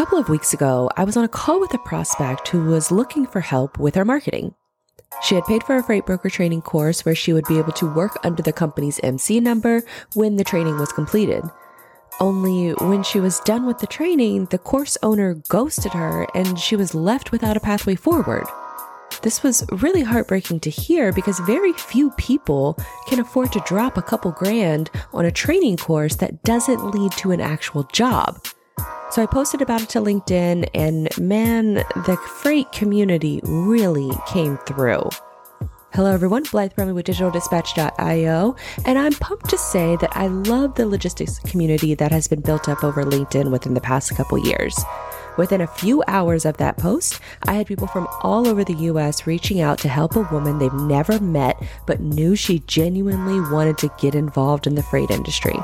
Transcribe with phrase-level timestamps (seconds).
[0.00, 3.26] couple of weeks ago, I was on a call with a prospect who was looking
[3.26, 4.54] for help with her marketing.
[5.22, 7.94] She had paid for a freight broker training course where she would be able to
[7.94, 9.82] work under the company's MC number
[10.14, 11.44] when the training was completed.
[12.18, 16.76] Only when she was done with the training, the course owner ghosted her and she
[16.76, 18.46] was left without a pathway forward.
[19.20, 24.02] This was really heartbreaking to hear because very few people can afford to drop a
[24.02, 28.40] couple grand on a training course that doesn't lead to an actual job.
[29.10, 35.08] So I posted about it to LinkedIn, and man, the freight community really came through.
[35.92, 36.44] Hello, everyone.
[36.44, 38.54] Blythe Brumleve with DigitalDispatch.io,
[38.86, 42.68] and I'm pumped to say that I love the logistics community that has been built
[42.68, 44.78] up over LinkedIn within the past couple years.
[45.36, 49.26] Within a few hours of that post, I had people from all over the US
[49.26, 53.90] reaching out to help a woman they've never met but knew she genuinely wanted to
[53.98, 55.58] get involved in the freight industry.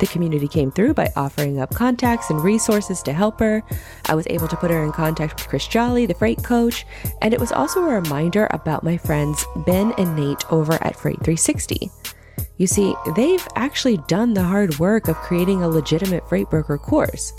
[0.00, 3.62] The community came through by offering up contacts and resources to help her.
[4.06, 6.86] I was able to put her in contact with Chris Jolly, the freight coach,
[7.20, 11.18] and it was also a reminder about my friends Ben and Nate over at Freight
[11.18, 11.90] 360.
[12.56, 17.34] You see, they've actually done the hard work of creating a legitimate freight broker course.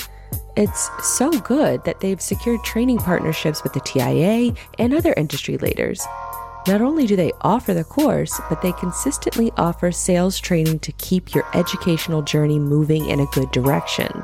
[0.56, 6.06] It's so good that they've secured training partnerships with the TIA and other industry leaders.
[6.68, 11.34] Not only do they offer the course, but they consistently offer sales training to keep
[11.34, 14.24] your educational journey moving in a good direction.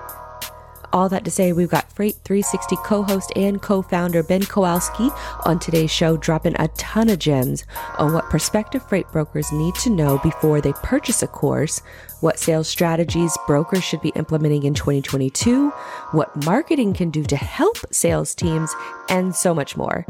[0.94, 5.10] All that to say, we've got Freight 360 co host and co founder Ben Kowalski
[5.46, 7.66] on today's show, dropping a ton of gems
[7.98, 11.82] on what prospective freight brokers need to know before they purchase a course,
[12.22, 15.70] what sales strategies brokers should be implementing in 2022,
[16.12, 18.74] what marketing can do to help sales teams,
[19.10, 20.06] and so much more.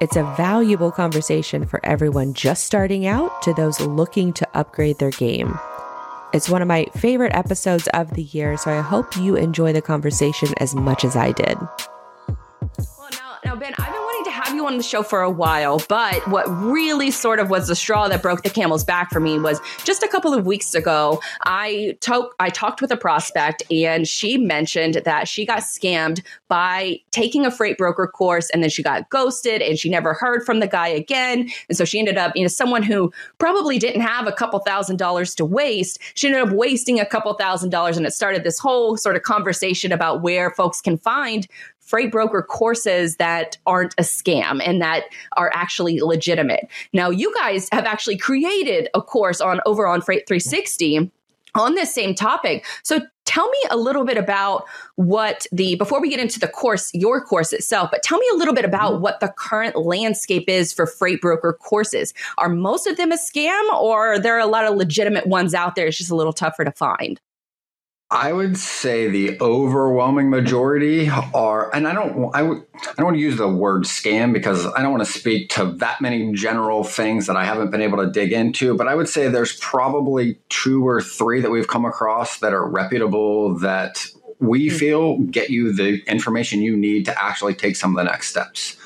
[0.00, 5.10] It's a valuable conversation for everyone just starting out to those looking to upgrade their
[5.10, 5.58] game.
[6.34, 9.80] It's one of my favorite episodes of the year, so I hope you enjoy the
[9.80, 11.56] conversation as much as I did.
[11.56, 14.03] Well, now, now Ben, I've been
[14.66, 18.22] on the show for a while, but what really sort of was the straw that
[18.22, 21.20] broke the camel's back for me was just a couple of weeks ago.
[21.44, 21.96] I
[22.38, 27.50] I talked with a prospect, and she mentioned that she got scammed by taking a
[27.50, 30.88] freight broker course, and then she got ghosted, and she never heard from the guy
[30.88, 31.50] again.
[31.68, 34.96] And so she ended up, you know, someone who probably didn't have a couple thousand
[34.96, 35.98] dollars to waste.
[36.14, 39.22] She ended up wasting a couple thousand dollars, and it started this whole sort of
[39.22, 41.46] conversation about where folks can find
[41.84, 45.04] freight broker courses that aren't a scam and that
[45.36, 46.68] are actually legitimate.
[46.92, 51.10] Now, you guys have actually created a course on over on Freight 360
[51.54, 52.64] on this same topic.
[52.82, 54.64] So tell me a little bit about
[54.96, 58.36] what the before we get into the course your course itself but tell me a
[58.36, 59.02] little bit about mm-hmm.
[59.02, 63.62] what the current landscape is for freight broker courses are most of them a scam
[63.72, 66.64] or are there a lot of legitimate ones out there it's just a little tougher
[66.64, 67.18] to find
[68.10, 73.16] I would say the overwhelming majority are, and I don't, I would, I don't want
[73.16, 76.84] to use the word scam because I don't want to speak to that many general
[76.84, 78.76] things that I haven't been able to dig into.
[78.76, 82.68] But I would say there's probably two or three that we've come across that are
[82.68, 84.06] reputable that
[84.38, 84.76] we hmm.
[84.76, 88.76] feel get you the information you need to actually take some of the next steps.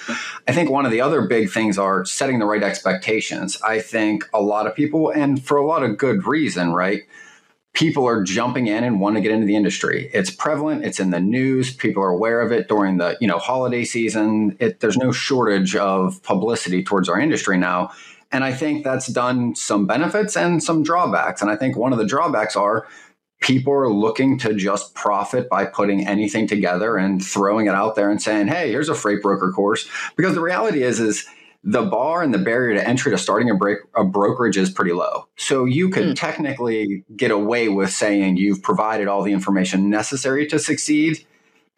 [0.46, 3.60] I think one of the other big things are setting the right expectations.
[3.62, 7.02] I think a lot of people, and for a lot of good reason, right?
[7.74, 10.10] People are jumping in and want to get into the industry.
[10.12, 10.84] It's prevalent.
[10.84, 11.72] It's in the news.
[11.72, 14.56] People are aware of it during the you know holiday season.
[14.58, 17.90] It, there's no shortage of publicity towards our industry now,
[18.32, 21.42] and I think that's done some benefits and some drawbacks.
[21.42, 22.86] And I think one of the drawbacks are
[23.40, 28.10] people are looking to just profit by putting anything together and throwing it out there
[28.10, 31.26] and saying, "Hey, here's a freight broker course." Because the reality is, is
[31.68, 34.92] the bar and the barrier to entry to starting a, break, a brokerage is pretty
[34.92, 35.28] low.
[35.36, 36.16] So you could mm.
[36.16, 41.26] technically get away with saying you've provided all the information necessary to succeed.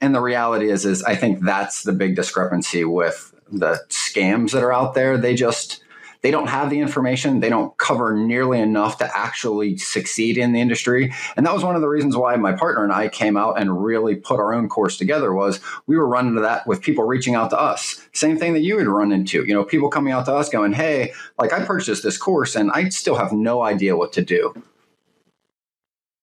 [0.01, 4.63] And the reality is, is I think that's the big discrepancy with the scams that
[4.63, 5.19] are out there.
[5.19, 5.83] They just
[6.23, 7.41] they don't have the information.
[7.41, 11.13] They don't cover nearly enough to actually succeed in the industry.
[11.37, 13.83] And that was one of the reasons why my partner and I came out and
[13.83, 17.35] really put our own course together was we were running into that with people reaching
[17.35, 18.07] out to us.
[18.13, 20.73] Same thing that you would run into, you know, people coming out to us going,
[20.73, 24.55] Hey, like I purchased this course and I still have no idea what to do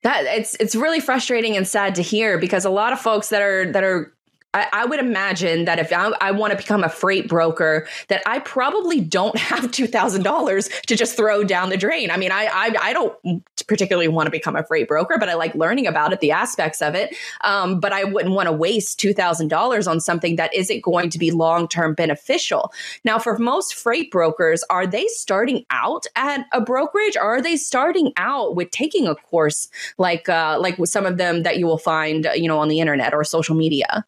[0.03, 3.41] that it's it's really frustrating and sad to hear because a lot of folks that
[3.41, 4.13] are that are
[4.53, 8.23] I, I would imagine that if I, I want to become a freight broker, that
[8.25, 12.09] I probably don't have two thousand dollars to just throw down the drain.
[12.09, 15.35] I mean, I, I, I don't particularly want to become a freight broker, but I
[15.35, 17.15] like learning about it, the aspects of it.
[17.41, 21.09] Um, but I wouldn't want to waste two thousand dollars on something that isn't going
[21.11, 22.71] to be long term beneficial.
[23.03, 27.57] Now, for most freight brokers, are they starting out at a brokerage, or are they
[27.57, 31.77] starting out with taking a course like uh, like some of them that you will
[31.77, 34.05] find, you know, on the internet or social media?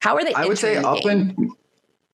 [0.00, 0.34] How are they?
[0.34, 1.52] I would say up in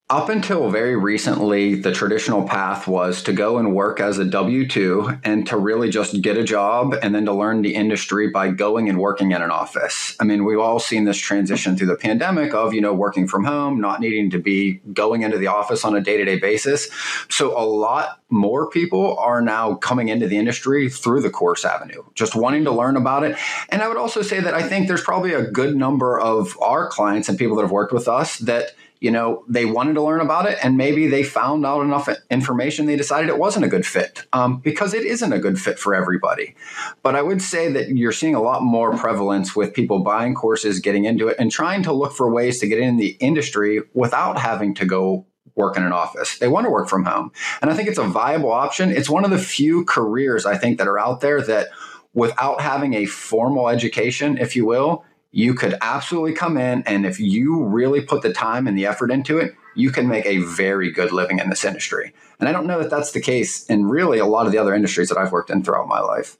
[0.08, 4.68] up until very recently, the traditional path was to go and work as a W
[4.68, 8.48] 2 and to really just get a job and then to learn the industry by
[8.50, 10.14] going and working in an office.
[10.20, 13.44] I mean, we've all seen this transition through the pandemic of, you know, working from
[13.44, 16.88] home, not needing to be going into the office on a day to day basis.
[17.28, 22.04] So a lot more people are now coming into the industry through the course avenue,
[22.14, 23.36] just wanting to learn about it.
[23.70, 26.88] And I would also say that I think there's probably a good number of our
[26.88, 28.70] clients and people that have worked with us that
[29.00, 32.86] you know they wanted to learn about it and maybe they found out enough information
[32.86, 35.94] they decided it wasn't a good fit um, because it isn't a good fit for
[35.94, 36.54] everybody.
[37.02, 40.80] But i would say that you're seeing a lot more prevalence with people buying courses
[40.80, 44.38] getting into it and trying to look for ways to get in the industry without
[44.38, 46.38] having to go work in an office.
[46.38, 47.32] They want to work from home.
[47.62, 48.90] And i think it's a viable option.
[48.90, 51.68] It's one of the few careers i think that are out there that
[52.14, 55.04] without having a formal education if you will
[55.36, 59.10] you could absolutely come in and if you really put the time and the effort
[59.10, 62.14] into it, you can make a very good living in this industry.
[62.40, 64.74] And I don't know that that's the case in really a lot of the other
[64.74, 66.38] industries that I've worked in throughout my life.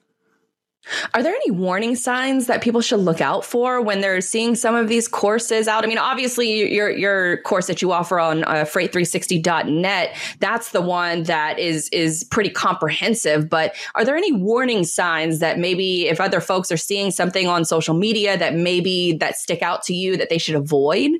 [1.13, 4.75] Are there any warning signs that people should look out for when they're seeing some
[4.75, 5.83] of these courses out?
[5.83, 11.23] I mean, obviously, your your course that you offer on uh, freight360.net, that's the one
[11.23, 13.49] that is is pretty comprehensive.
[13.49, 17.65] But are there any warning signs that maybe if other folks are seeing something on
[17.65, 21.11] social media that maybe that stick out to you that they should avoid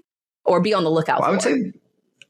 [0.45, 1.49] or be on the lookout well, I would for?
[1.49, 1.71] say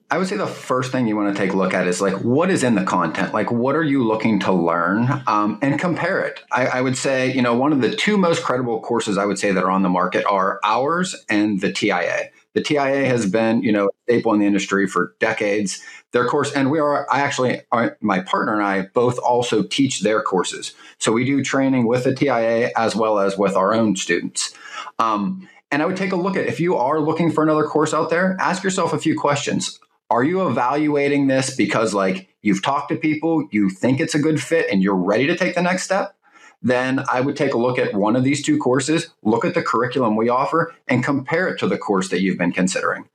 [0.09, 2.13] I would say the first thing you want to take a look at is like
[2.21, 6.21] what is in the content, like what are you looking to learn, um, and compare
[6.21, 6.39] it.
[6.49, 9.37] I, I, would say you know one of the two most credible courses I would
[9.37, 12.29] say that are on the market are ours and the TIA.
[12.53, 15.83] The TIA has been you know staple in the industry for decades.
[16.13, 17.59] Their course, and we are I actually
[17.99, 22.15] my partner and I both also teach their courses, so we do training with the
[22.15, 24.53] TIA as well as with our own students.
[24.99, 27.93] Um, and I would take a look at if you are looking for another course
[27.93, 32.89] out there, ask yourself a few questions are you evaluating this because like you've talked
[32.89, 35.83] to people, you think it's a good fit and you're ready to take the next
[35.83, 36.15] step?
[36.61, 39.61] Then I would take a look at one of these two courses, look at the
[39.61, 43.07] curriculum we offer and compare it to the course that you've been considering.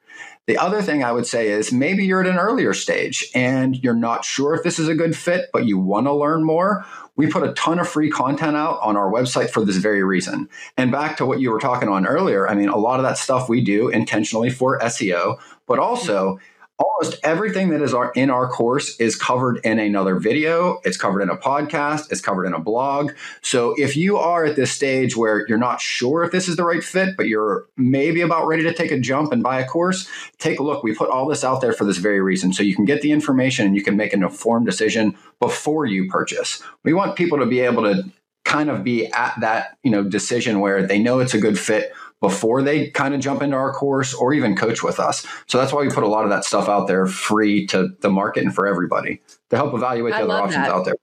[0.47, 3.95] The other thing I would say is maybe you're at an earlier stage and you're
[3.95, 6.85] not sure if this is a good fit, but you want to learn more.
[7.15, 10.49] We put a ton of free content out on our website for this very reason.
[10.77, 13.19] And back to what you were talking on earlier, I mean, a lot of that
[13.19, 16.41] stuff we do intentionally for SEO, but also
[16.83, 20.81] almost everything that is our, in our course is covered in another video.
[20.85, 22.11] It's covered in a podcast.
[22.11, 23.13] It's covered in a blog.
[23.41, 26.65] So if you are at this stage where you're not sure if this is the
[26.65, 30.09] right fit but you're maybe about ready to take a jump and buy a course
[30.39, 30.83] take a look.
[30.83, 32.53] We put all this out there for this very reason.
[32.53, 36.09] So you can get the information and you can make an informed decision before you
[36.11, 36.63] purchase.
[36.85, 38.05] We want people to be able to
[38.45, 41.93] kind of be at that you know decision where they know it's a good fit
[42.23, 45.27] before they kind of jump into our course or even coach with us.
[45.49, 48.09] So that's why we put a lot of that stuff out there free to the
[48.09, 49.21] market and for everybody
[49.51, 50.73] to help evaluate the I other options that.
[50.73, 50.95] out there.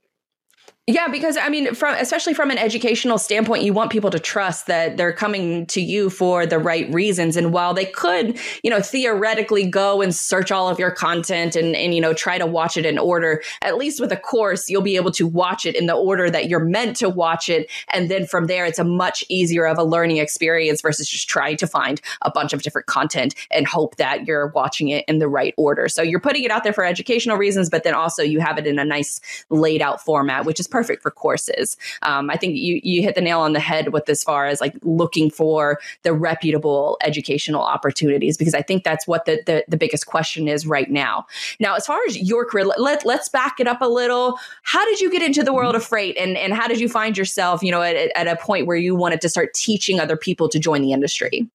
[0.89, 4.65] Yeah, because I mean, from especially from an educational standpoint, you want people to trust
[4.65, 7.37] that they're coming to you for the right reasons.
[7.37, 11.75] And while they could, you know, theoretically go and search all of your content and
[11.75, 14.81] and you know try to watch it in order, at least with a course, you'll
[14.81, 18.09] be able to watch it in the order that you're meant to watch it, and
[18.09, 21.67] then from there, it's a much easier of a learning experience versus just trying to
[21.67, 25.53] find a bunch of different content and hope that you're watching it in the right
[25.55, 25.87] order.
[25.87, 28.65] So you're putting it out there for educational reasons, but then also you have it
[28.65, 31.75] in a nice laid out format, which is perfect perfect for courses.
[32.03, 34.61] Um, I think you you hit the nail on the head with as far as
[34.61, 39.75] like looking for the reputable educational opportunities because I think that's what the the, the
[39.75, 41.25] biggest question is right now.
[41.59, 44.39] Now, as far as your career, let let's back it up a little.
[44.63, 47.17] How did you get into the world of freight, and and how did you find
[47.17, 50.47] yourself, you know, at, at a point where you wanted to start teaching other people
[50.47, 51.49] to join the industry?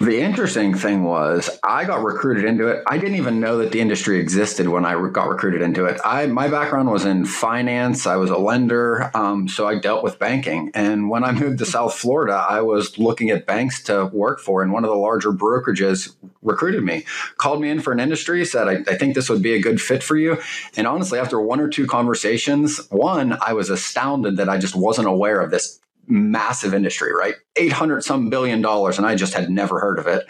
[0.00, 2.82] The interesting thing was I got recruited into it.
[2.86, 6.00] I didn't even know that the industry existed when I got recruited into it.
[6.02, 8.06] I my background was in finance.
[8.06, 10.70] I was a lender, um, so I dealt with banking.
[10.72, 14.62] And when I moved to South Florida, I was looking at banks to work for,
[14.62, 17.04] and one of the larger brokerages recruited me,
[17.36, 19.82] called me in for an industry, said, I, I think this would be a good
[19.82, 20.38] fit for you."
[20.78, 25.08] And honestly, after one or two conversations, one I was astounded that I just wasn't
[25.08, 25.78] aware of this
[26.10, 27.34] massive industry, right?
[27.56, 28.98] 800 some billion dollars.
[28.98, 30.24] And I just had never heard of it.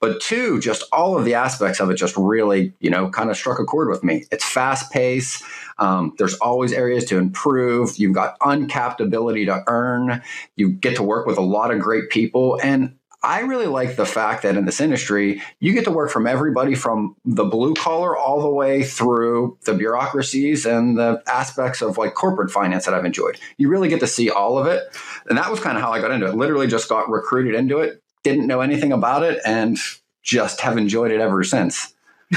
[0.00, 3.36] But two, just all of the aspects of it just really, you know, kind of
[3.36, 4.24] struck a chord with me.
[4.30, 5.42] It's fast pace.
[5.78, 7.98] Um, there's always areas to improve.
[7.98, 10.22] You've got uncapped ability to earn.
[10.56, 12.58] You get to work with a lot of great people.
[12.62, 16.26] And I really like the fact that in this industry, you get to work from
[16.26, 21.98] everybody from the blue collar all the way through the bureaucracies and the aspects of
[21.98, 23.38] like corporate finance that I've enjoyed.
[23.56, 24.82] You really get to see all of it.
[25.28, 26.36] And that was kind of how I got into it.
[26.36, 29.78] Literally just got recruited into it, didn't know anything about it, and
[30.22, 31.94] just have enjoyed it ever since.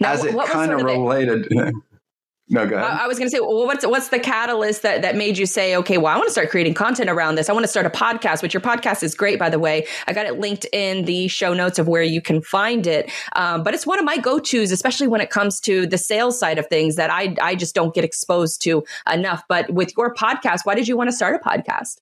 [0.00, 1.50] now, As it kind of related.
[2.48, 2.90] No, go ahead.
[2.90, 5.46] I, I was going to say, well, what's what's the catalyst that that made you
[5.46, 7.48] say, okay, well, I want to start creating content around this.
[7.48, 8.42] I want to start a podcast.
[8.42, 9.86] Which your podcast is great, by the way.
[10.06, 13.10] I got it linked in the show notes of where you can find it.
[13.34, 16.38] Um, but it's one of my go tos, especially when it comes to the sales
[16.38, 19.42] side of things that I I just don't get exposed to enough.
[19.48, 21.96] But with your podcast, why did you want to start a podcast?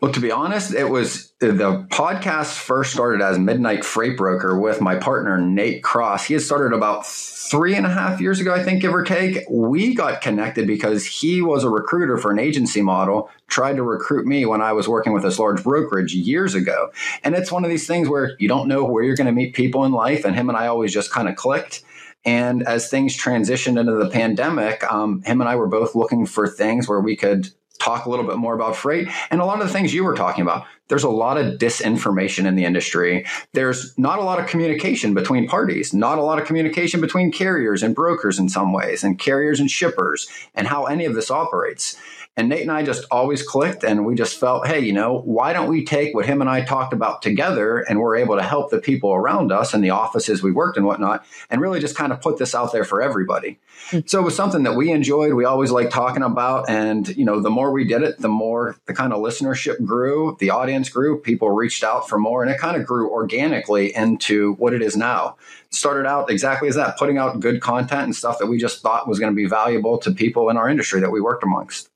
[0.00, 4.80] Well, to be honest, it was the podcast first started as Midnight Freight Broker with
[4.80, 6.26] my partner, Nate Cross.
[6.26, 9.38] He had started about three and a half years ago, I think, give or take.
[9.50, 14.26] We got connected because he was a recruiter for an agency model, tried to recruit
[14.26, 16.90] me when I was working with this large brokerage years ago.
[17.24, 19.54] And it's one of these things where you don't know where you're going to meet
[19.54, 20.24] people in life.
[20.24, 21.82] And him and I always just kind of clicked.
[22.24, 26.48] And as things transitioned into the pandemic, um, him and I were both looking for
[26.48, 29.66] things where we could talk a little bit more about freight and a lot of
[29.66, 30.66] the things you were talking about.
[30.88, 33.26] There's a lot of disinformation in the industry.
[33.52, 37.82] There's not a lot of communication between parties, not a lot of communication between carriers
[37.82, 41.96] and brokers in some ways, and carriers and shippers, and how any of this operates.
[42.38, 45.54] And Nate and I just always clicked and we just felt, hey, you know, why
[45.54, 48.70] don't we take what him and I talked about together and we're able to help
[48.70, 52.12] the people around us in the offices we worked and whatnot and really just kind
[52.12, 53.58] of put this out there for everybody.
[53.88, 54.06] Mm-hmm.
[54.06, 55.32] So it was something that we enjoyed.
[55.32, 56.68] We always liked talking about.
[56.68, 60.36] And, you know, the more we did it, the more the kind of listenership grew,
[60.38, 64.52] the audience grew, people reached out for more, and it kind of grew organically into
[64.54, 65.36] what it is now.
[65.70, 68.82] It started out exactly as that, putting out good content and stuff that we just
[68.82, 71.88] thought was going to be valuable to people in our industry that we worked amongst.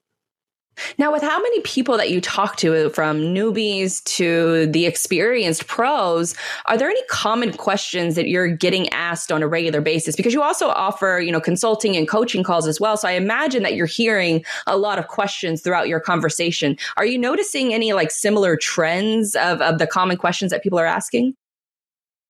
[0.98, 5.66] Now, with how many people that you talk to, uh, from newbies to the experienced
[5.66, 6.34] pros,
[6.66, 10.16] are there any common questions that you're getting asked on a regular basis?
[10.16, 12.96] Because you also offer, you know, consulting and coaching calls as well.
[12.96, 16.76] So I imagine that you're hearing a lot of questions throughout your conversation.
[16.96, 20.86] Are you noticing any like similar trends of, of the common questions that people are
[20.86, 21.34] asking?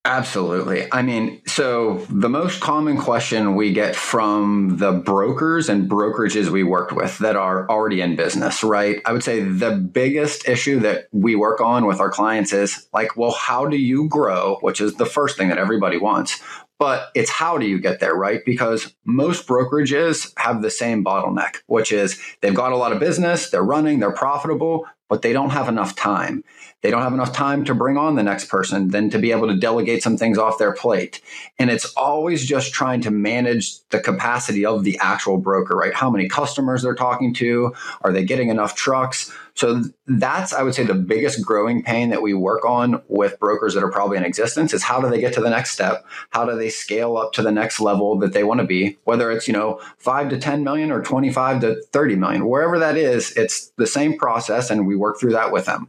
[0.06, 0.90] Absolutely.
[0.90, 6.62] I mean, so the most common question we get from the brokers and brokerages we
[6.62, 9.02] worked with that are already in business, right?
[9.04, 13.14] I would say the biggest issue that we work on with our clients is like,
[13.14, 14.56] well, how do you grow?
[14.62, 16.40] Which is the first thing that everybody wants.
[16.78, 18.40] But it's how do you get there, right?
[18.46, 23.50] Because most brokerages have the same bottleneck, which is they've got a lot of business,
[23.50, 26.42] they're running, they're profitable, but they don't have enough time.
[26.82, 29.48] They don't have enough time to bring on the next person, then to be able
[29.48, 31.20] to delegate some things off their plate.
[31.58, 35.94] And it's always just trying to manage the capacity of the actual broker, right?
[35.94, 37.74] How many customers they're talking to?
[38.02, 39.30] Are they getting enough trucks?
[39.54, 43.74] So that's, I would say, the biggest growing pain that we work on with brokers
[43.74, 46.06] that are probably in existence is how do they get to the next step?
[46.30, 48.96] How do they scale up to the next level that they want to be?
[49.04, 52.96] Whether it's, you know, five to 10 million or 25 to 30 million, wherever that
[52.96, 55.88] is, it's the same process and we work through that with them.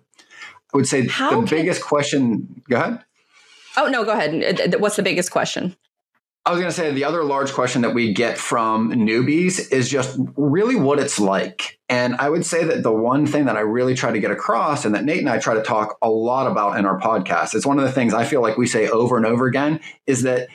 [0.73, 2.63] I would say How the biggest question.
[2.69, 3.03] Go ahead.
[3.77, 4.75] Oh no, go ahead.
[4.79, 5.75] What's the biggest question?
[6.43, 9.87] I was going to say the other large question that we get from newbies is
[9.87, 11.79] just really what it's like.
[11.87, 14.83] And I would say that the one thing that I really try to get across
[14.83, 17.65] and that Nate and I try to talk a lot about in our podcast, it's
[17.65, 20.47] one of the things I feel like we say over and over again is that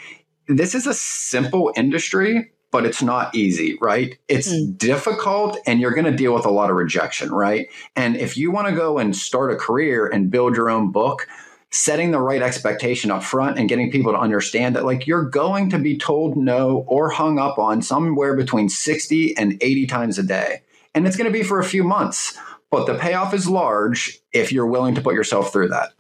[0.49, 4.19] this is a simple industry, but it's not easy, right?
[4.29, 4.77] It's mm.
[4.77, 7.69] difficult and you're going to deal with a lot of rejection, right?
[7.97, 11.27] And if you want to go and start a career and build your own book,
[11.71, 15.71] setting the right expectation up front and getting people to understand that like you're going
[15.71, 20.23] to be told no or hung up on somewhere between 60 and 80 times a
[20.23, 20.61] day.
[20.95, 22.37] And it's going to be for a few months,
[22.71, 25.95] but the payoff is large if you're willing to put yourself through that.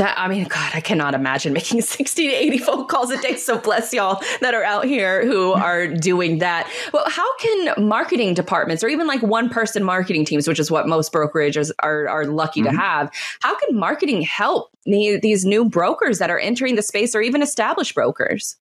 [0.00, 3.36] That I mean, God, I cannot imagine making 60 to 80 phone calls a day.
[3.36, 6.66] So bless y'all that are out here who are doing that.
[6.94, 10.88] Well, how can marketing departments or even like one person marketing teams, which is what
[10.88, 12.74] most brokerages are, are lucky mm-hmm.
[12.74, 17.20] to have, how can marketing help these new brokers that are entering the space or
[17.20, 18.56] even established brokers?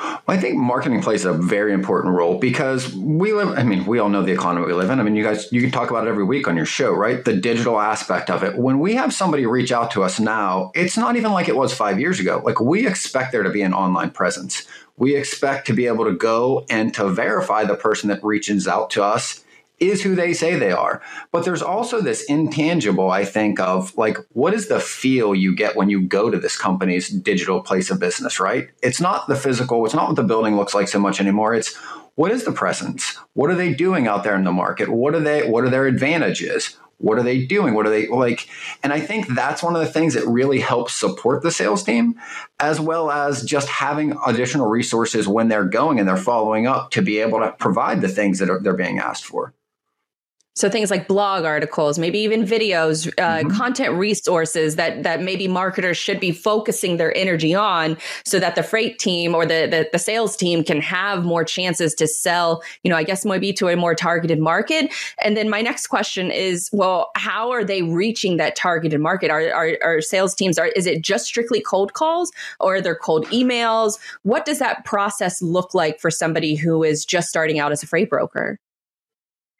[0.00, 4.08] I think marketing plays a very important role because we live, I mean, we all
[4.08, 5.00] know the economy we live in.
[5.00, 7.24] I mean, you guys, you can talk about it every week on your show, right?
[7.24, 8.56] The digital aspect of it.
[8.56, 11.74] When we have somebody reach out to us now, it's not even like it was
[11.74, 12.40] five years ago.
[12.44, 14.66] Like we expect there to be an online presence.
[14.96, 18.90] We expect to be able to go and to verify the person that reaches out
[18.90, 19.44] to us
[19.80, 21.02] is who they say they are.
[21.32, 25.76] But there's also this intangible, I think, of like, what is the feel you get
[25.76, 28.68] when you go to this company's digital place of business, right?
[28.82, 31.54] It's not the physical, it's not what the building looks like so much anymore.
[31.54, 31.74] It's
[32.14, 33.16] what is the presence?
[33.34, 34.88] What are they doing out there in the market?
[34.88, 36.76] What are they, what are their advantages?
[37.00, 37.74] What are they doing?
[37.74, 38.48] What are they like?
[38.82, 42.16] And I think that's one of the things that really helps support the sales team,
[42.58, 47.02] as well as just having additional resources when they're going and they're following up to
[47.02, 49.54] be able to provide the things that are, they're being asked for.
[50.58, 53.56] So things like blog articles, maybe even videos, uh, mm-hmm.
[53.56, 58.64] content resources that that maybe marketers should be focusing their energy on, so that the
[58.64, 62.60] freight team or the, the the sales team can have more chances to sell.
[62.82, 64.92] You know, I guess maybe to a more targeted market.
[65.22, 69.30] And then my next question is, well, how are they reaching that targeted market?
[69.30, 72.96] Are are, are sales teams are is it just strictly cold calls or are there
[72.96, 73.96] cold emails?
[74.24, 77.86] What does that process look like for somebody who is just starting out as a
[77.86, 78.58] freight broker?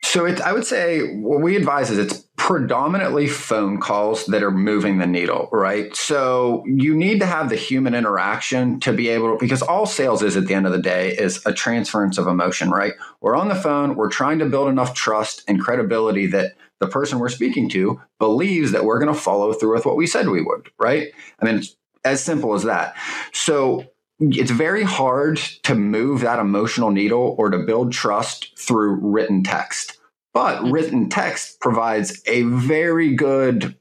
[0.03, 4.51] So it, I would say what we advise is it's predominantly phone calls that are
[4.51, 5.95] moving the needle, right?
[5.95, 10.23] So you need to have the human interaction to be able to, because all sales
[10.23, 12.95] is at the end of the day is a transference of emotion, right?
[13.21, 17.19] We're on the phone, we're trying to build enough trust and credibility that the person
[17.19, 20.43] we're speaking to believes that we're going to follow through with what we said we
[20.43, 21.09] would, right?
[21.41, 22.97] I mean, it's as simple as that.
[23.33, 23.85] So
[24.21, 29.99] it's very hard to move that emotional needle or to build trust through written text.
[30.35, 30.73] But mm-hmm.
[30.73, 33.77] written text provides a very good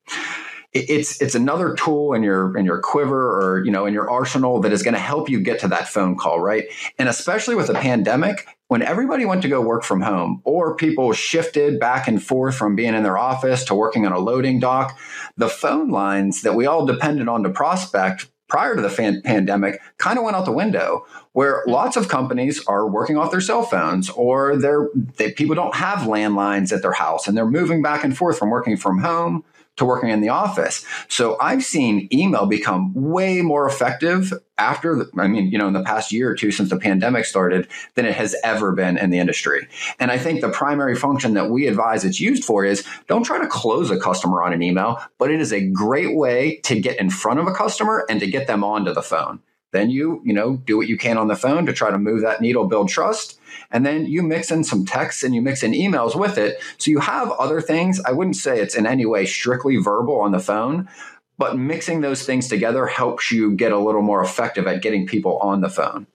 [0.74, 4.62] it's it's another tool in your in your quiver or you know in your arsenal
[4.62, 6.66] that is going to help you get to that phone call right
[7.00, 11.14] and especially with a pandemic when everybody went to go work from home or people
[11.14, 14.98] shifted back and forth from being in their office to working on a loading dock
[15.38, 19.82] the phone lines that we all depended on to prospect prior to the fan- pandemic
[19.98, 23.64] kind of went out the window where lots of companies are working off their cell
[23.64, 28.18] phones or they, people don't have landlines at their house and they're moving back and
[28.18, 29.44] forth from working from home
[29.78, 30.86] to working in the office.
[31.08, 35.74] So I've seen email become way more effective after, the, I mean, you know, in
[35.74, 39.12] the past year or two since the pandemic started than it has ever been in
[39.12, 39.68] the industry.
[40.00, 43.40] And I think the primary function that we advise it's used for is don't try
[43.40, 47.00] to close a customer on an email, but it is a great way to get
[47.00, 49.40] in front of a customer and to get them onto the phone.
[49.74, 52.22] Then you, you know, do what you can on the phone to try to move
[52.22, 53.40] that needle, build trust.
[53.70, 56.62] And then you mix in some texts and you mix in emails with it.
[56.78, 58.00] So you have other things.
[58.06, 60.88] I wouldn't say it's in any way strictly verbal on the phone,
[61.38, 65.38] but mixing those things together helps you get a little more effective at getting people
[65.40, 66.08] on the phone.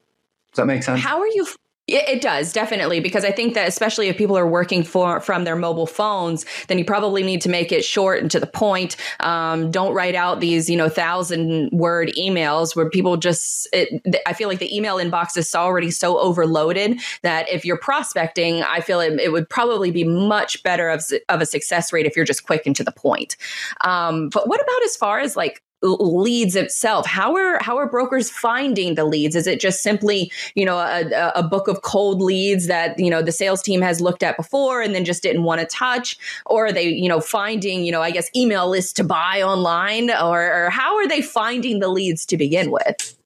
[0.52, 1.00] Does that make sense?
[1.00, 1.46] How are you
[1.88, 5.56] it, does definitely because I think that especially if people are working for from their
[5.56, 8.96] mobile phones, then you probably need to make it short and to the point.
[9.20, 13.68] Um, don't write out these you know thousand word emails where people just.
[13.72, 18.62] It, I feel like the email inbox is already so overloaded that if you're prospecting,
[18.62, 22.14] I feel it, it would probably be much better of, of a success rate if
[22.14, 23.36] you're just quick and to the point.
[23.82, 27.06] Um, but what about as far as like leads itself.
[27.06, 29.34] How are how are brokers finding the leads?
[29.34, 33.20] Is it just simply you know a, a, book of cold leads that you know
[33.20, 36.16] the sales team has looked at before and then just didn't want to touch?
[36.46, 40.10] Or are they you know finding you know i guess email lists to buy online?
[40.10, 43.16] Or, or how are they finding the leads to begin with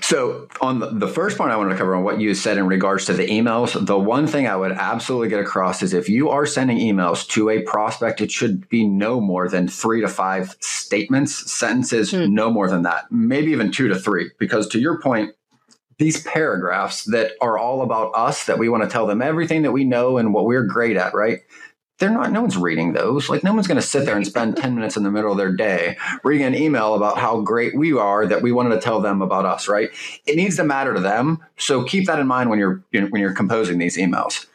[0.00, 3.06] so, on the, first point I wanted to cover on what you said in regards
[3.06, 6.46] to the emails, the one thing I would absolutely get across is if you are
[6.46, 11.52] sending emails to a prospect, it should be no more than three to five statements,
[11.52, 12.34] sentences, hmm.
[12.34, 14.30] no more than that, maybe even two to three.
[14.38, 15.34] Because to your point,
[15.98, 19.72] these paragraphs that are all about us, that we want to tell them everything that
[19.72, 21.40] we know and what we're great at, right?
[21.98, 23.28] They're not no one's reading those.
[23.28, 25.38] Like no one's going to sit there and spend 10 minutes in the middle of
[25.38, 29.00] their day reading an email about how great we are that we wanted to tell
[29.00, 29.90] them about us right?
[30.26, 31.38] It needs to matter to them.
[31.56, 34.46] So keep that in mind when you're when you're composing these emails.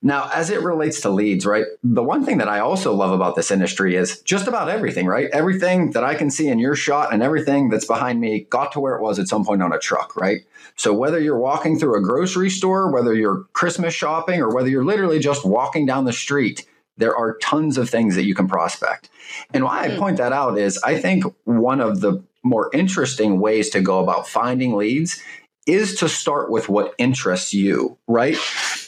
[0.00, 3.34] Now as it relates to leads right the one thing that i also love about
[3.34, 5.28] this industry is just about everything right?
[5.32, 8.80] Everything that i can see in your shot and everything that's behind me got to
[8.80, 10.42] where it was at some point on a truck right?
[10.76, 14.84] So whether you're walking through a grocery store whether you're christmas shopping or whether you're
[14.84, 16.66] literally just walking down the street
[16.96, 19.10] there are tons of things that you can prospect.
[19.52, 23.70] And why I point that out is I think one of the more interesting ways
[23.70, 25.22] to go about finding leads
[25.66, 28.38] is to start with what interests you, right?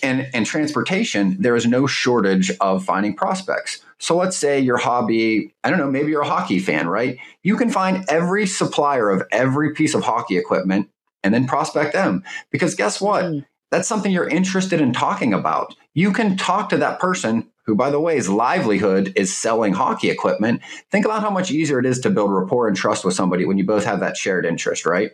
[0.03, 3.83] And and transportation, there is no shortage of finding prospects.
[3.99, 7.19] So let's say your hobby, I don't know, maybe you're a hockey fan, right?
[7.43, 10.89] You can find every supplier of every piece of hockey equipment
[11.25, 12.23] and then prospect them.
[12.53, 13.25] Because guess what?
[13.25, 13.45] Mm.
[13.71, 15.75] That's something you're interested in talking about.
[15.95, 20.09] You can talk to that person who, by the way, his livelihood is selling hockey
[20.09, 23.45] equipment, think about how much easier it is to build rapport and trust with somebody
[23.45, 25.11] when you both have that shared interest, right?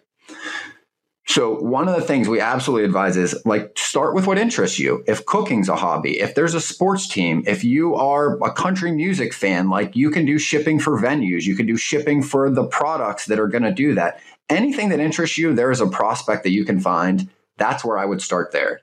[1.27, 5.03] So one of the things we absolutely advise is like start with what interests you.
[5.09, 9.35] If cooking's a hobby, if there's a sports team, if you are a country music
[9.35, 13.27] fan, like you can do shipping for venues, you can do shipping for the products
[13.27, 14.21] that are going to do that.
[14.49, 17.29] Anything that interests you, there is a prospect that you can find.
[17.57, 18.79] That's where I would start there.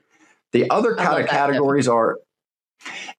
[0.50, 2.18] The other kind of categories are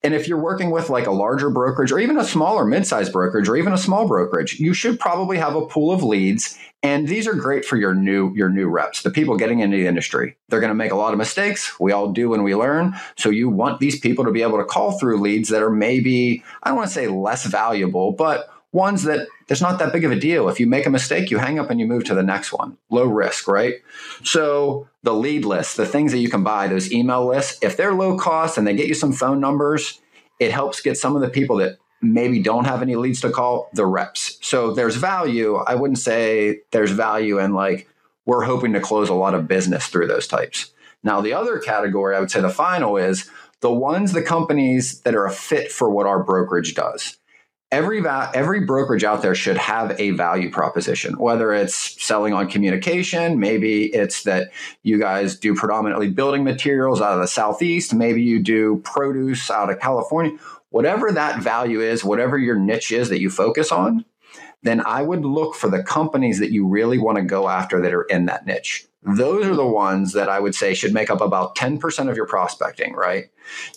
[0.03, 3.47] And if you're working with like a larger brokerage or even a smaller mid-sized brokerage
[3.47, 6.57] or even a small brokerage, you should probably have a pool of leads.
[6.81, 9.87] And these are great for your new your new reps, the people getting into the
[9.87, 10.35] industry.
[10.49, 11.79] They're going to make a lot of mistakes.
[11.79, 12.95] We all do when we learn.
[13.17, 16.43] So you want these people to be able to call through leads that are maybe
[16.61, 20.11] I don't want to say less valuable, but ones that there's not that big of
[20.11, 20.49] a deal.
[20.49, 22.77] If you make a mistake, you hang up and you move to the next one.
[22.89, 23.75] Low risk, right?
[24.23, 27.93] So the lead list, the things that you can buy, those email lists, if they're
[27.93, 29.99] low cost and they get you some phone numbers,
[30.39, 33.69] it helps get some of the people that maybe don't have any leads to call
[33.73, 34.37] the reps.
[34.41, 35.55] So there's value.
[35.55, 37.87] I wouldn't say there's value in like
[38.25, 40.71] we're hoping to close a lot of business through those types.
[41.03, 45.15] Now the other category, I would say the final is the ones, the companies that
[45.15, 47.17] are a fit for what our brokerage does
[47.73, 52.47] every va- every brokerage out there should have a value proposition whether it's selling on
[52.47, 54.51] communication maybe it's that
[54.83, 59.69] you guys do predominantly building materials out of the southeast maybe you do produce out
[59.71, 60.37] of california.
[60.69, 64.05] Whatever that value is whatever your niche is that you focus on
[64.63, 67.93] then i would look for the companies that you really want to go after that
[67.93, 71.19] are in that niche those are the ones that I would say should make up
[71.19, 73.25] about 10% of your prospecting, right?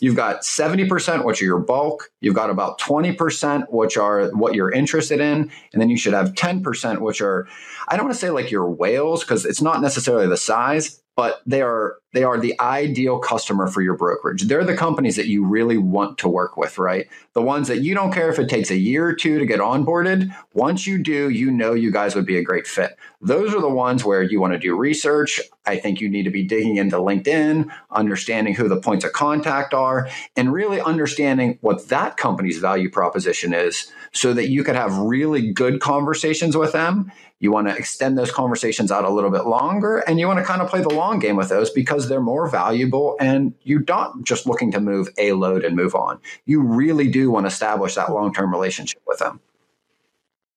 [0.01, 2.11] You've got 70%, which are your bulk.
[2.21, 5.51] You've got about 20%, which are what you're interested in.
[5.73, 7.49] And then you should have 10%, which are,
[7.89, 11.41] I don't want to say like your whales, because it's not necessarily the size, but
[11.45, 14.45] they are they are the ideal customer for your brokerage.
[14.45, 17.07] They're the companies that you really want to work with, right?
[17.35, 19.61] The ones that you don't care if it takes a year or two to get
[19.61, 20.35] onboarded.
[20.55, 22.97] Once you do, you know you guys would be a great fit.
[23.21, 25.43] Those are the ones where you want to do research.
[25.67, 29.75] I think you need to be digging into LinkedIn, understanding who the points of contact
[29.75, 34.97] are, and really understanding what that company's value proposition is so that you could have
[34.97, 39.47] really good conversations with them you want to extend those conversations out a little bit
[39.47, 42.21] longer and you want to kind of play the long game with those because they're
[42.21, 46.19] more valuable and you're not just looking to move a load and move on.
[46.45, 49.41] You really do want to establish that long term relationship with them.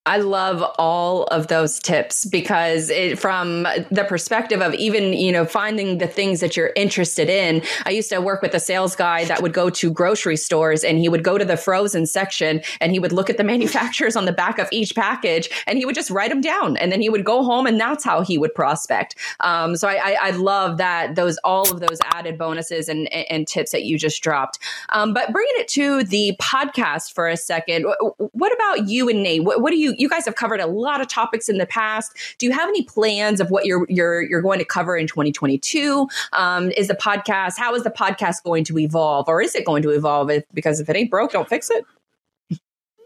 [0.09, 5.45] I love all of those tips because it, from the perspective of even, you know,
[5.45, 7.61] finding the things that you're interested in.
[7.85, 10.97] I used to work with a sales guy that would go to grocery stores and
[10.97, 14.25] he would go to the frozen section and he would look at the manufacturers on
[14.25, 17.09] the back of each package and he would just write them down and then he
[17.09, 19.13] would go home and that's how he would prospect.
[19.41, 23.47] Um, so I, I, I, love that those, all of those added bonuses and, and
[23.47, 24.57] tips that you just dropped.
[24.89, 27.85] Um, but bringing it to the podcast for a second,
[28.17, 29.43] what about you and Nate?
[29.43, 32.15] What, what do you, you guys have covered a lot of topics in the past.
[32.37, 36.07] Do you have any plans of what you're you're you're going to cover in 2022?
[36.33, 39.83] Um, is the podcast how is the podcast going to evolve, or is it going
[39.83, 40.29] to evolve?
[40.29, 41.85] If, because if it ain't broke, don't fix it.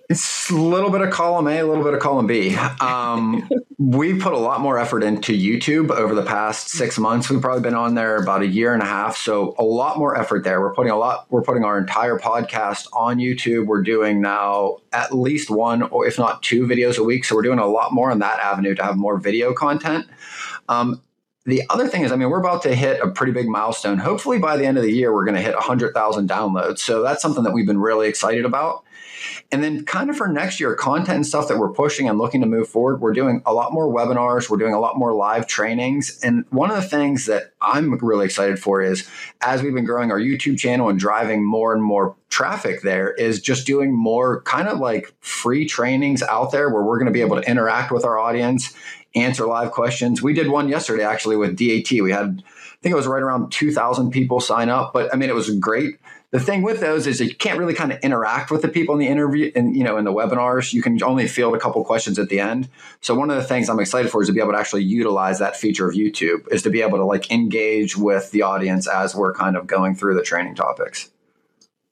[0.10, 2.56] It's a little bit of column A, a little bit of column B.
[2.82, 7.30] Um, we've put a lot more effort into YouTube over the past six months.
[7.30, 10.18] We've probably been on there about a year and a half, so a lot more
[10.18, 10.60] effort there.
[10.60, 11.28] We're putting a lot.
[11.30, 13.66] We're putting our entire podcast on YouTube.
[13.66, 17.24] We're doing now at least one, or if not two, videos a week.
[17.24, 20.06] So we're doing a lot more on that avenue to have more video content.
[20.68, 21.02] Um,
[21.46, 23.98] the other thing is, I mean, we're about to hit a pretty big milestone.
[23.98, 26.80] Hopefully, by the end of the year, we're going to hit 100,000 downloads.
[26.80, 28.86] So that's something that we've been really excited about.
[29.52, 32.42] And then, kind of for next year, content and stuff that we're pushing and looking
[32.42, 35.48] to move forward, we're doing a lot more webinars, we're doing a lot more live
[35.48, 36.20] trainings.
[36.24, 39.10] And one of the things that I'm really excited for is
[39.42, 43.40] as we've been growing our YouTube channel and driving more and more traffic there, is
[43.40, 47.22] just doing more kind of like free trainings out there where we're going to be
[47.22, 48.74] able to interact with our audience,
[49.16, 50.22] answer live questions.
[50.22, 52.02] We did one yesterday actually with DAT.
[52.02, 55.30] We had, I think it was right around 2,000 people sign up, but I mean,
[55.30, 56.00] it was great
[56.34, 59.00] the thing with those is you can't really kind of interact with the people in
[59.00, 62.18] the interview and you know in the webinars you can only field a couple questions
[62.18, 62.68] at the end
[63.02, 65.40] so one of the things i'm excited for is to be able to actually utilize
[65.40, 69.16] that feature of youtube is to be able to like engage with the audience as
[69.16, 71.12] we're kind of going through the training topics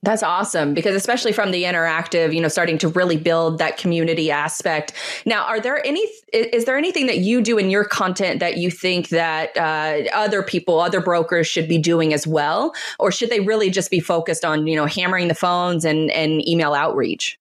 [0.03, 4.31] that's awesome because especially from the interactive, you know, starting to really build that community
[4.31, 4.93] aspect.
[5.25, 8.71] Now, are there any is there anything that you do in your content that you
[8.71, 13.41] think that uh, other people, other brokers should be doing as well, or should they
[13.41, 17.37] really just be focused on you know hammering the phones and and email outreach?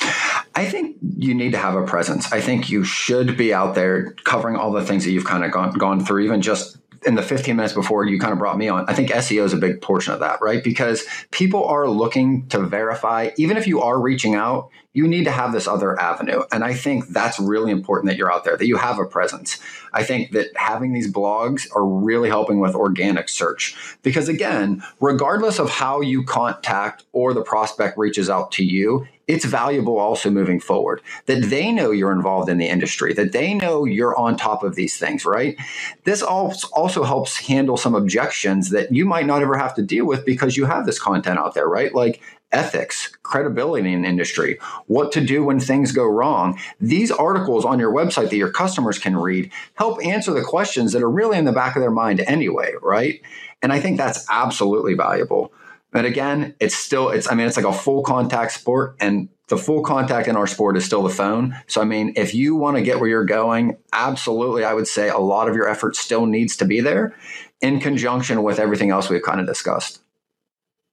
[0.00, 2.32] I think you need to have a presence.
[2.32, 5.52] I think you should be out there covering all the things that you've kind of
[5.52, 8.68] gone gone through, even just in the 15 minutes before you kind of brought me
[8.68, 10.62] on, I think SEO is a big portion of that, right?
[10.62, 15.30] Because people are looking to verify, even if you are reaching out, you need to
[15.30, 16.42] have this other avenue.
[16.50, 19.60] And I think that's really important that you're out there, that you have a presence.
[19.92, 23.76] I think that having these blogs are really helping with organic search.
[24.02, 29.44] Because again, regardless of how you contact or the prospect reaches out to you, it's
[29.44, 33.84] valuable also moving forward that they know you're involved in the industry, that they know
[33.84, 35.56] you're on top of these things, right?
[36.04, 40.24] This also helps handle some objections that you might not ever have to deal with
[40.24, 41.94] because you have this content out there, right?
[41.94, 46.58] Like ethics, credibility in industry, what to do when things go wrong.
[46.80, 51.02] These articles on your website that your customers can read help answer the questions that
[51.02, 53.20] are really in the back of their mind anyway, right?
[53.60, 55.52] And I think that's absolutely valuable.
[55.98, 59.56] But again, it's still it's I mean it's like a full contact sport and the
[59.56, 61.56] full contact in our sport is still the phone.
[61.66, 65.08] So I mean, if you want to get where you're going, absolutely I would say
[65.08, 67.16] a lot of your effort still needs to be there
[67.60, 69.98] in conjunction with everything else we've kind of discussed.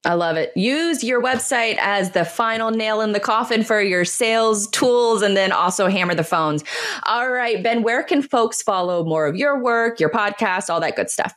[0.06, 0.52] I love it.
[0.56, 5.38] Use your website as the final nail in the coffin for your sales tools and
[5.38, 6.64] then also hammer the phones.
[7.04, 10.96] All right, Ben, where can folks follow more of your work, your podcast, all that
[10.96, 11.36] good stuff?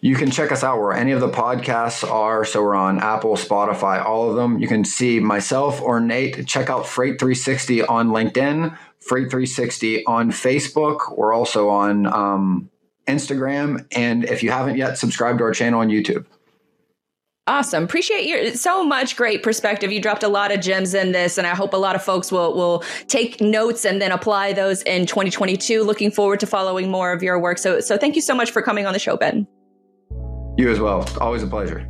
[0.00, 2.44] You can check us out where any of the podcasts are.
[2.44, 4.58] So we're on Apple, Spotify, all of them.
[4.58, 6.46] You can see myself or Nate.
[6.46, 11.16] Check out Freight 360 on LinkedIn, Freight 360 on Facebook.
[11.16, 12.70] We're also on um,
[13.06, 13.86] Instagram.
[13.92, 16.26] And if you haven't yet, subscribe to our channel on YouTube.
[17.48, 17.84] Awesome.
[17.84, 19.92] Appreciate your so much great perspective.
[19.92, 22.32] You dropped a lot of gems in this and I hope a lot of folks
[22.32, 25.84] will will take notes and then apply those in 2022.
[25.84, 27.58] Looking forward to following more of your work.
[27.58, 29.46] So so thank you so much for coming on the show, Ben.
[30.56, 31.06] You as well.
[31.20, 31.86] Always a pleasure.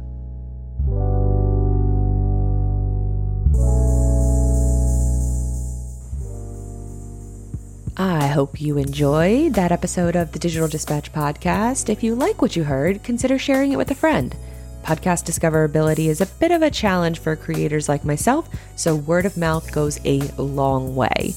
[7.99, 11.89] I hope you enjoyed that episode of the Digital Dispatch podcast.
[11.89, 14.37] If you like what you heard, consider sharing it with a friend.
[14.83, 19.37] Podcast discoverability is a bit of a challenge for creators like myself, so word of
[19.37, 21.35] mouth goes a long way.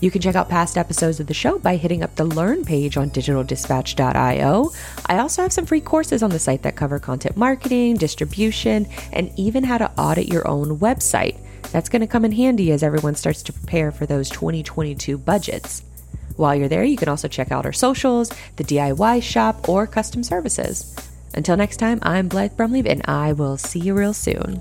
[0.00, 2.96] You can check out past episodes of the show by hitting up the Learn page
[2.96, 4.72] on digitaldispatch.io.
[5.06, 9.32] I also have some free courses on the site that cover content marketing, distribution, and
[9.36, 11.38] even how to audit your own website.
[11.72, 15.82] That's going to come in handy as everyone starts to prepare for those 2022 budgets.
[16.36, 20.22] While you're there, you can also check out our socials, the DIY shop, or custom
[20.22, 20.94] services.
[21.32, 24.60] Until next time, I'm Blythe Brumleve, and I will see you real soon.